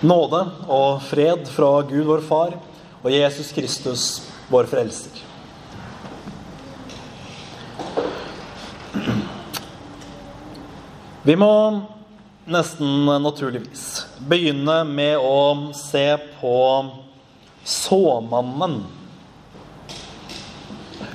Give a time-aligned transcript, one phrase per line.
[0.00, 2.50] Nåde og fred fra Gud vår Far
[3.00, 4.02] og Jesus Kristus,
[4.52, 5.22] vår Frelser.
[11.24, 11.52] Vi må
[12.44, 13.86] nesten naturligvis
[14.28, 16.04] begynne med å se
[16.42, 16.58] på
[17.64, 18.76] såmannen.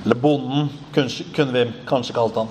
[0.02, 2.50] Eller bonden, kunne vi kanskje kalt han.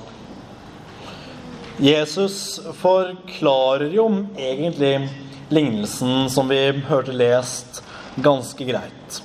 [1.82, 4.08] Jesus forklarer jo
[4.40, 4.96] egentlig
[5.52, 7.82] lignelsen som vi hørte lest,
[8.16, 9.22] ganske greit.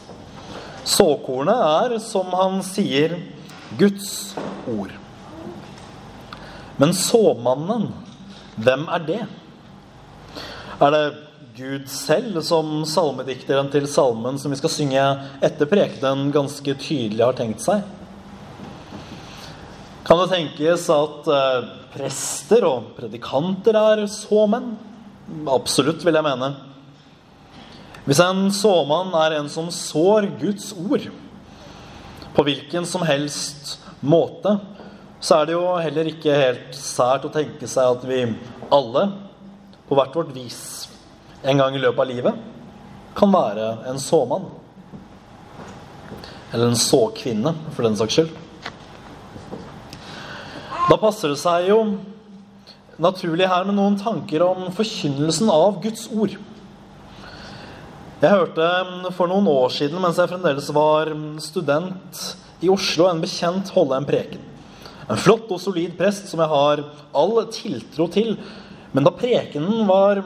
[0.87, 3.17] Såkornet er, som han sier,
[3.79, 4.37] Guds
[4.71, 4.93] ord.
[6.77, 7.89] Men såmannen
[8.57, 9.23] hvem er det?
[10.81, 11.05] Er det
[11.57, 15.05] Gud selv, som salmedikteren til salmen som vi skal synge
[15.45, 17.85] etter prekenen, ganske tydelig har tenkt seg?
[20.07, 24.77] Kan det tenkes at eh, prester og predikanter er såmenn?
[25.27, 26.53] Absolutt, vil jeg mene.
[28.07, 31.09] Hvis en såmann er en som sår Guds ord
[32.37, 34.53] på hvilken som helst måte,
[35.19, 38.21] så er det jo heller ikke helt sært å tenke seg at vi
[38.71, 39.09] alle,
[39.89, 40.61] på hvert vårt vis,
[41.43, 42.39] en gang i løpet av livet,
[43.17, 44.47] kan være en såmann.
[46.53, 48.35] Eller en såkvinne, for den saks skyld.
[50.87, 51.81] Da passer det seg jo
[53.03, 56.37] naturlig her med noen tanker om forkynnelsen av Guds ord.
[58.17, 58.69] Jeg hørte
[59.13, 61.11] for noen år siden, mens jeg fremdeles var
[61.45, 62.23] student
[62.65, 64.41] i Oslo, en bekjent holde en preken.
[65.07, 66.83] En flott og solid prest som jeg har
[67.15, 68.35] all tiltro til.
[68.97, 70.23] Men da prekenen var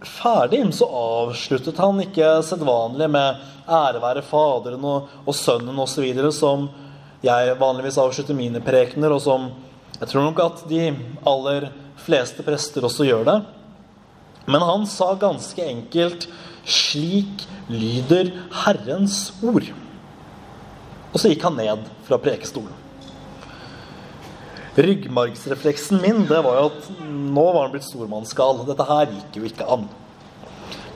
[0.00, 6.68] ferdig, så avsluttet han ikke sedvanlig med 'ære være Faderen og, og Sønnen' osv., som
[7.22, 9.50] jeg vanligvis avslutter mine prekener, og som
[10.00, 10.94] jeg tror nok at de
[11.26, 11.70] aller
[12.04, 13.36] fleste prester også gjør det.
[14.46, 16.28] Men han sa ganske enkelt
[16.66, 18.32] 'Slik lyder
[18.64, 19.70] Herrens ord'.
[21.12, 22.74] Og så gikk han ned fra prekestolen.
[24.76, 28.66] Ryggmargsrefleksen min det var jo at nå var han blitt stormannsgal.
[28.68, 29.86] Dette her gikk jo ikke an.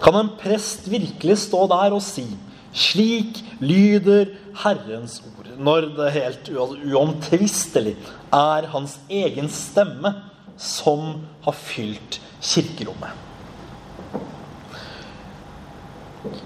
[0.02, 2.26] Kan en prest virkelig stå der og si
[2.74, 7.96] 'Slik lyder Herrens ord', når det helt uomtvistelig
[8.32, 10.14] er hans egen stemme
[10.60, 13.26] som har fylt kirkerommet?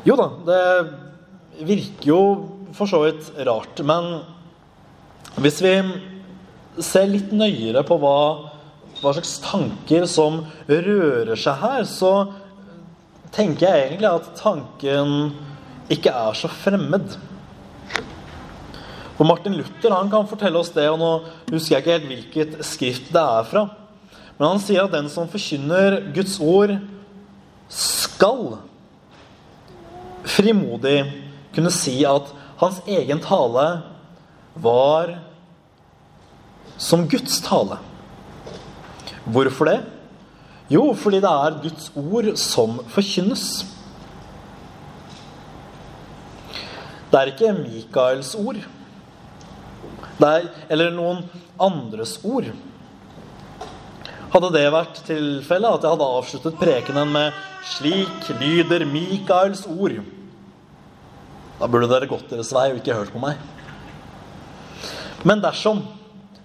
[0.07, 2.21] Jo da, det virker jo
[2.75, 4.23] for så vidt rart, men
[5.43, 5.75] hvis vi
[6.83, 8.17] ser litt nøyere på hva,
[9.01, 12.15] hva, slags tanker som rører seg her, så
[13.35, 15.15] tenker jeg egentlig at tanken
[15.93, 17.17] ikke er så fremmed.
[19.15, 21.13] For Martin Luther han kan fortelle oss det, og nå
[21.53, 23.67] husker jeg ikke helt hvilket skrift det er fra.
[24.39, 26.75] Men han sier at den som forkynner Guds ord,
[27.71, 28.59] skal
[30.25, 30.99] frimodig
[31.55, 32.31] kunne si at
[32.61, 33.67] hans egen tale
[34.55, 35.17] var
[36.81, 37.79] som Guds tale.
[39.25, 39.79] Hvorfor det?
[40.73, 43.65] Jo, fordi det er Guds ord som forkynnes.
[47.11, 48.59] Det er ikke Mikaels ord.
[50.25, 51.21] Er, eller noen
[51.61, 52.49] andres ord.
[54.35, 60.03] Hadde det vært tilfellet, at jeg hadde avsluttet prekenen med 'Slik lyder Mikaels ord',
[61.61, 63.39] da burde dere gått deres vei og ikke hørt på meg.
[65.23, 65.85] Men dersom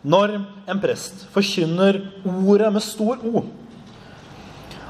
[0.06, 0.38] når
[0.70, 1.98] en prest forkynner
[2.46, 3.44] ordet med stor O.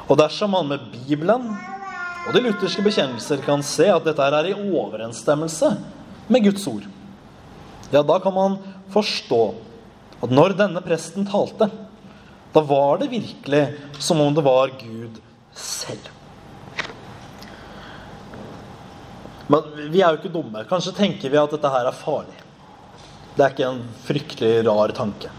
[0.09, 1.55] Og dersom man med Bibelen
[2.27, 5.71] og de lutherske bekjennelser kan se at dette er i overensstemmelse
[6.27, 6.83] med Guds ord,
[7.93, 8.59] ja, da kan man
[8.91, 9.43] forstå
[10.19, 11.71] at når denne presten talte,
[12.53, 13.63] da var det virkelig
[13.99, 15.19] som om det var Gud
[15.53, 16.09] selv.
[19.49, 20.63] Men vi er jo ikke dumme.
[20.69, 22.37] Kanskje tenker vi at dette her er farlig.
[23.35, 25.31] Det er ikke en fryktelig rar tanke.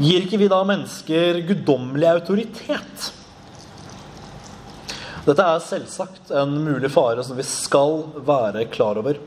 [0.00, 3.10] Gir ikke vi da mennesker guddommelig autoritet?
[5.22, 9.20] Dette er selvsagt en mulig fare som vi skal være klar over.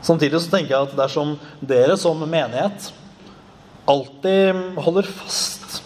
[0.00, 2.88] Samtidig så tenker jeg at dersom dere som menighet
[3.90, 5.80] alltid holder fast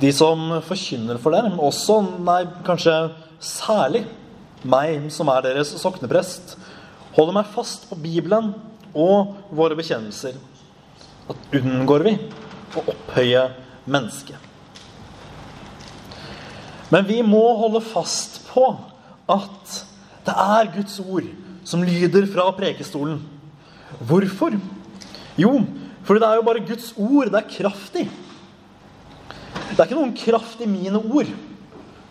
[0.00, 2.94] de som forkynner for dere, også, nei, kanskje
[3.42, 4.04] særlig
[4.64, 6.56] meg som er deres sokneprest,
[7.14, 8.52] holder meg fast på Bibelen
[8.94, 10.36] og våre bekjennelser,
[11.30, 12.16] at unngår vi
[12.74, 13.46] å opphøye
[13.86, 14.50] mennesket.
[16.92, 18.66] Men vi må holde fast på
[19.30, 19.78] at
[20.26, 21.26] det er Guds ord
[21.66, 23.18] som lyder fra prekestolen.
[24.04, 24.56] Hvorfor?
[25.40, 25.56] Jo,
[26.04, 28.04] fordi det er jo bare Guds ord det er kraft i.
[29.70, 31.30] Det er ikke noen kraft i mine ord.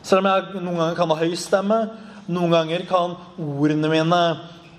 [0.04, 1.78] Selv om jeg noen ganger kan ha høy stemme,
[2.28, 4.22] noen ganger kan ordene mine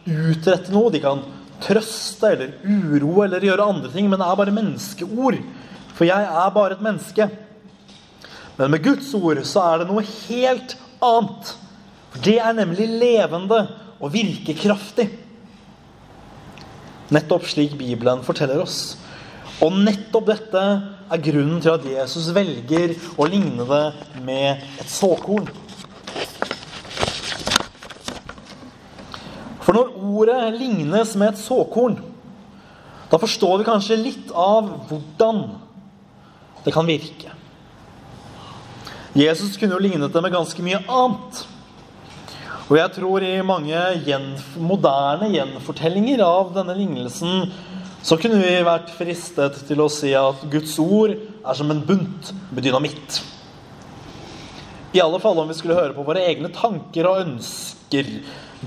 [0.04, 0.90] utrette noe.
[0.92, 1.22] De kan
[1.64, 5.38] trøste eller uro eller gjøre andre ting, men det er bare menneskeord.
[5.94, 7.28] For jeg er bare et menneske.
[8.58, 11.54] Men med Guds ord så er det noe helt annet.
[12.10, 13.64] For det er nemlig levende
[14.00, 15.08] og virkekraftig.
[17.14, 18.96] Nettopp slik Bibelen forteller oss.
[19.64, 20.62] Og nettopp dette
[21.14, 23.84] er grunnen til at Jesus velger å ligne det
[24.26, 25.46] med et såkorn.
[29.64, 31.96] For når ordet lignes med et såkorn,
[33.08, 35.46] da forstår vi kanskje litt av hvordan
[36.64, 37.32] det kan virke.
[39.14, 41.44] Jesus kunne jo lignet det med ganske mye annet.
[42.64, 47.44] Og jeg tror i mange gjenf moderne gjenfortellinger av denne lignelsen
[48.04, 52.34] så kunne vi vært fristet til å si at Guds ord er som en bunt
[52.50, 53.22] med dynamitt.
[54.94, 58.10] I alle fall om vi skulle høre på våre egne tanker og ønsker,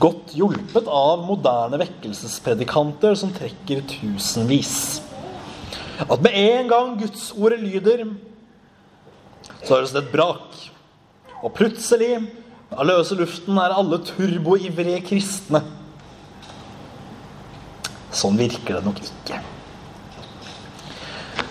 [0.02, 4.74] godt hjulpet av moderne vekkelsespredikanter som trekker tusenvis.
[6.02, 8.04] At med en gang Guds ordet lyder,
[9.64, 10.58] så høres det et brak.
[11.44, 12.16] Og plutselig
[12.74, 15.62] av løse luften er alle turboivrige kristne.
[18.18, 19.40] Sånn virker det nok ikke.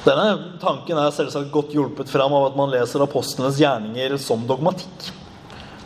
[0.06, 5.08] Denne tanken er selvsagt godt hjulpet fram av at man leser apostlenes gjerninger som dogmatikk,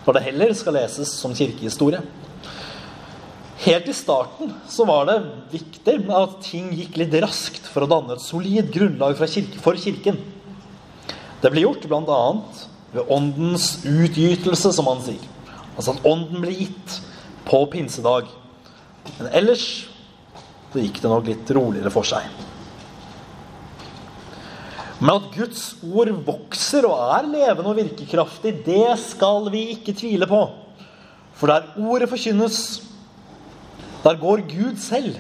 [0.05, 2.03] når det heller skal leses som kirkehistorie.
[3.61, 5.19] Helt i starten så var det
[5.53, 10.17] viktig at ting gikk litt raskt for å danne et solid grunnlag for kirken.
[11.41, 12.23] Det ble gjort bl.a
[12.93, 15.21] ved åndens utgytelse, som han sier.
[15.77, 16.97] Altså at ånden ble gitt
[17.49, 18.29] på pinsedag.
[19.19, 19.67] Men ellers
[20.71, 22.27] så gikk det nok litt roligere for seg.
[25.01, 30.29] Men at Guds ord vokser og er levende og virkekraftig, det skal vi ikke tvile
[30.29, 30.43] på.
[31.41, 32.59] For der ordet forkynnes,
[34.05, 35.17] der går Gud selv,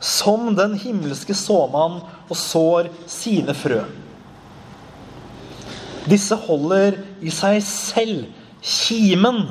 [0.00, 2.00] som den himmelske såmann,
[2.30, 3.84] og sår sine frø.
[6.10, 8.26] Disse holder i seg selv
[8.64, 9.44] kimen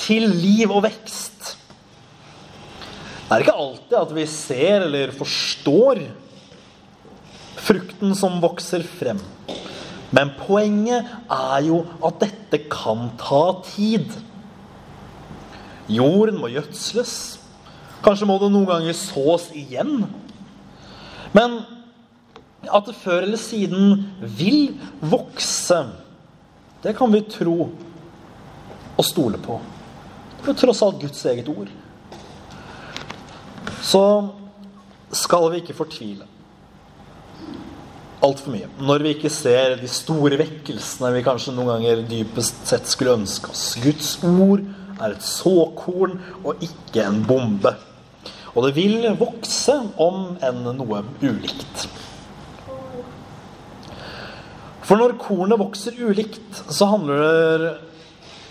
[0.00, 1.39] til liv og vekst.
[3.30, 6.00] Det er ikke alltid at vi ser eller forstår
[7.62, 9.20] frukten som vokser frem.
[10.10, 14.16] Men poenget er jo at dette kan ta tid.
[15.86, 17.12] Jorden må gjødsles.
[18.02, 20.08] Kanskje må det noen ganger sås igjen.
[21.30, 21.60] Men
[22.66, 24.08] at det før eller siden
[24.40, 25.84] vil vokse,
[26.82, 29.60] det kan vi tro og stole på.
[30.42, 31.70] Det er tross alt Guds eget ord.
[33.82, 34.04] Så
[35.16, 36.28] skal vi ikke fortvile
[38.24, 42.88] altfor mye når vi ikke ser de store vekkelsene vi kanskje noen ganger dypest sett
[42.88, 43.64] skulle ønske oss.
[43.80, 44.64] Guds ord
[45.00, 47.72] er et såkorn og ikke en bombe.
[48.50, 51.86] Og det vil vokse, om enn noe ulikt.
[54.84, 57.68] For når kornet vokser ulikt, så handler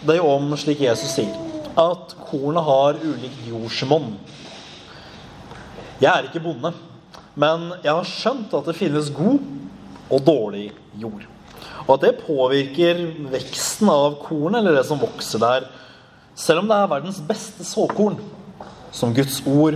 [0.08, 1.36] det jo om, slik Jesus sier,
[1.76, 4.14] at kornet har ulikt jordsmonn.
[6.00, 6.72] Jeg er ikke bonde,
[7.36, 9.42] men jeg har skjønt at det finnes god
[10.08, 11.26] og dårlig jord.
[11.84, 13.02] Og at det påvirker
[13.34, 15.68] veksten av kornet, eller det som vokser der.
[16.40, 18.16] Selv om det er verdens beste såkorn,
[18.96, 19.76] som Guds ord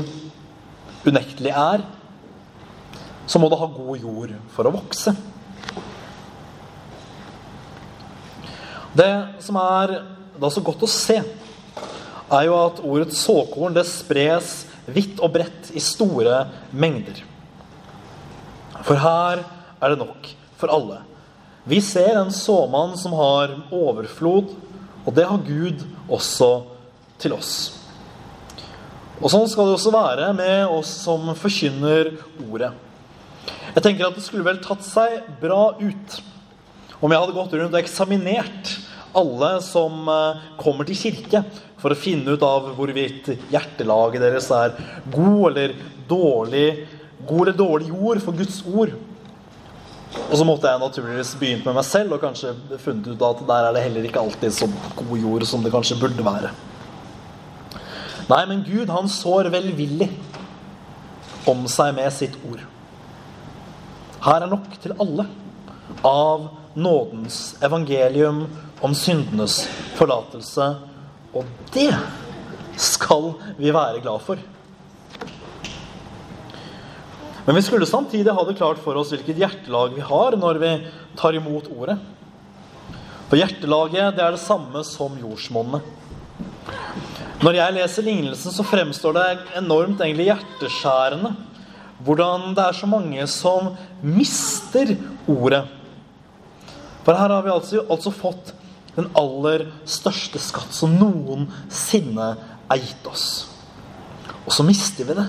[1.03, 1.83] unektelig er,
[3.27, 5.11] så må det ha god jord for å vokse.
[8.95, 9.13] Det
[9.43, 9.97] som er
[10.39, 11.19] da så godt å se,
[12.33, 17.21] er jo at ordet såkorn det spres vidt og bredt i store mengder.
[18.83, 19.43] For her
[19.79, 21.01] er det nok for alle.
[21.63, 24.51] Vi ser en såmann som har overflod,
[25.03, 26.51] og det har Gud også
[27.21, 27.53] til oss.
[29.23, 32.11] Og Sånn skal det også være med oss som forkynner
[32.43, 32.73] ordet.
[33.73, 36.17] Jeg tenker at det skulle vel tatt seg bra ut
[37.03, 38.73] om jeg hadde gått rundt og eksaminert
[39.17, 41.43] alle som eh, kommer til kirke,
[41.83, 44.77] for å finne ut av hvorvidt hjertelaget deres er
[45.11, 45.73] god eller
[46.07, 46.67] dårlig,
[47.27, 48.93] god eller dårlig jord for Guds ord.
[50.29, 53.67] Og så måtte jeg naturligvis begynt med meg selv og kanskje funnet ut at der
[53.67, 54.69] er det heller ikke alltid så
[55.01, 56.53] god jord som det kanskje burde være.
[58.29, 60.07] Nei, men Gud, han sår velvillig
[61.49, 62.61] om seg med sitt ord.
[64.23, 65.27] Her er nok til alle
[66.07, 66.47] av
[66.79, 68.45] nådens evangelium
[68.83, 69.65] om syndenes
[69.97, 70.69] forlatelse.
[71.33, 71.91] Og det
[72.79, 74.41] skal vi være glad for.
[77.45, 80.71] Men vi skulle samtidig ha det klart for oss hvilket hjertelag vi har når vi
[81.19, 81.97] tar imot ordet.
[83.27, 85.83] For hjertelaget det er det samme som jordsmonnet.
[87.43, 89.25] Når jeg leser lignelsen, så fremstår det
[89.59, 91.33] enormt egentlig hjerteskjærende
[92.03, 94.95] hvordan det er så mange som mister
[95.29, 95.63] ordet.
[97.03, 98.53] For her har vi altså, altså fått
[98.95, 102.27] den aller største skatt som noensinne
[102.71, 103.27] er gitt oss.
[104.43, 105.27] Og så mister vi det.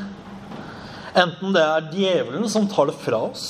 [1.14, 3.46] Enten det er djevelen som tar det fra oss,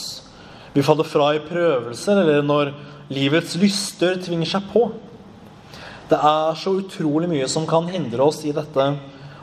[0.74, 2.72] vi faller fra i prøvelser, eller når
[3.14, 4.88] livets lyster tvinger seg på.
[6.10, 8.88] Det er så utrolig mye som kan hindre oss i dette,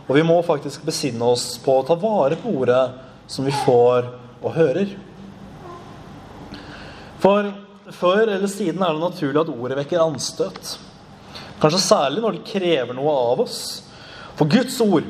[0.05, 2.83] og vi må faktisk besinne oss på å ta vare på ordet
[3.31, 4.11] som vi får
[4.41, 4.91] og hører.
[7.23, 7.47] For
[7.95, 10.75] før eller siden er det naturlig at ordet vekker anstøt.
[11.61, 13.59] Kanskje særlig når det krever noe av oss.
[14.39, 15.05] For Guds ord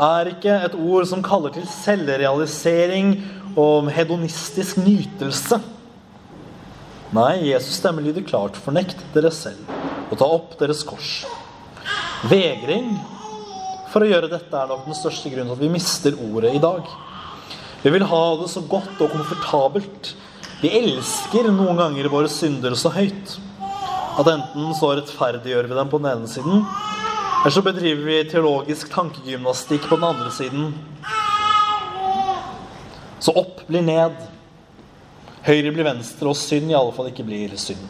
[0.00, 3.16] er ikke et ord som kaller til selvrealisering
[3.58, 5.58] og hedonistisk nytelse.
[7.10, 8.58] Nei, Jesus stemme lyder klart.
[8.58, 9.66] Fornekt dere selv
[10.10, 11.24] og ta opp deres kors.
[12.30, 12.92] Vegring
[13.90, 16.62] for å gjøre dette er nok den største grunnen til at vi mister ordet i
[16.62, 16.86] dag.
[17.82, 20.12] Vi vil ha det så godt og komfortabelt.
[20.60, 23.38] Vi elsker noen ganger våre synder så høyt
[24.20, 26.66] at enten så rettferdiggjør vi dem på den ene siden,
[27.40, 30.74] eller så bedriver vi teologisk tankegymnastikk på den andre siden.
[33.24, 34.20] Så opp blir ned.
[35.48, 37.80] Høyre blir venstre, og synd i alle fall ikke blir synd.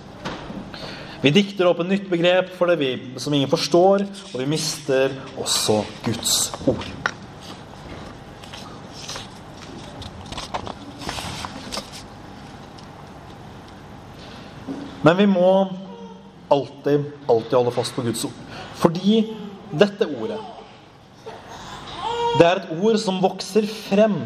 [1.24, 5.18] Vi dikter opp et nytt begrep for det vi, som ingen forstår, og vi mister
[5.34, 6.38] også Guds
[6.70, 6.99] ord.
[15.02, 15.50] Men vi må
[16.48, 18.40] alltid, alltid holde fast på Guds ord.
[18.80, 19.22] Fordi
[19.70, 20.40] dette ordet
[22.38, 24.16] Det er et ord som vokser frem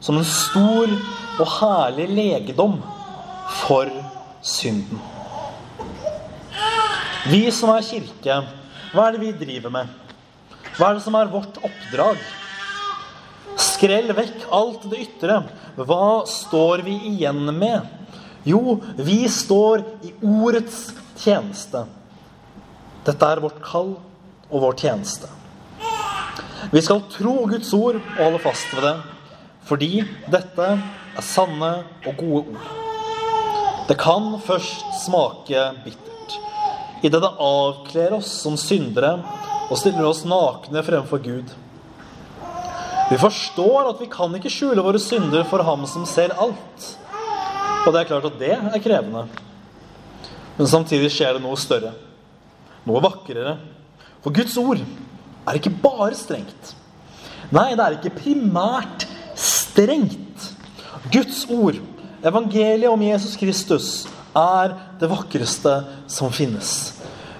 [0.00, 0.92] som en stor
[1.40, 2.78] og herlig legedom
[3.62, 3.88] for
[4.44, 5.00] synden.
[7.28, 8.36] Vi som er kirke,
[8.92, 9.88] hva er det vi driver med?
[10.76, 12.20] Hva er det som er vårt oppdrag?
[13.60, 15.42] Skrell vekk alt det ytre.
[15.76, 17.99] Hva står vi igjen med?
[18.44, 21.84] Jo, vi står i ordets tjeneste.
[23.04, 23.94] Dette er vårt kall
[24.50, 25.28] og vår tjeneste.
[26.72, 28.94] Vi skal tro Guds ord og holde fast ved det,
[29.68, 29.90] fordi
[30.32, 31.72] dette er sanne
[32.06, 32.68] og gode ord.
[33.88, 36.36] Det kan først smake bittert,
[37.02, 39.16] idet det avkler oss som syndere
[39.70, 41.50] og stiller oss nakne fremfor Gud.
[43.10, 46.92] Vi forstår at vi kan ikke skjule våre synder for Ham som ser alt.
[47.86, 49.24] Og det er klart at det er krevende.
[50.58, 51.94] Men samtidig skjer det noe større.
[52.88, 53.56] Noe vakrere.
[54.20, 54.82] For Guds ord
[55.48, 56.74] er ikke bare strengt.
[57.50, 59.06] Nei, det er ikke primært
[59.38, 60.50] strengt.
[61.10, 61.78] Guds ord,
[62.22, 63.88] evangeliet om Jesus Kristus,
[64.36, 65.72] er det vakreste
[66.10, 66.92] som finnes.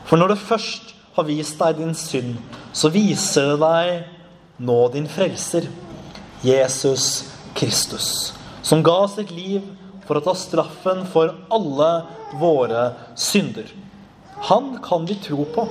[0.08, 2.38] For når det først har vist deg din synd,
[2.72, 5.68] så viser det deg nå din frelser,
[6.42, 8.32] Jesus Kristus,
[8.64, 9.66] som ga sitt liv
[10.10, 11.88] for å ta straffen for alle
[12.40, 13.68] våre synder.
[14.50, 15.68] Han kan vi tro på.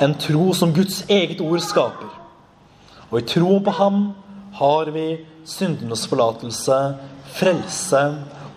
[0.00, 2.08] En tro som Guds eget ord skaper.
[3.10, 3.98] Og i troen på ham
[4.56, 5.04] har vi
[5.44, 6.78] syndenes forlatelse,
[7.36, 8.00] frelse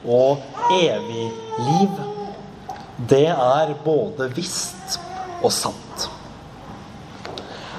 [0.07, 0.39] og
[0.77, 1.25] evig
[1.65, 1.99] liv.
[3.11, 4.95] Det er både visst
[5.43, 6.07] og sant.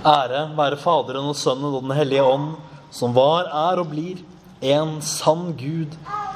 [0.05, 2.53] Ære være Faderen og Sønnen og Den hellige ånd,
[2.93, 4.21] som var, er og blir
[4.61, 5.97] en sann Gud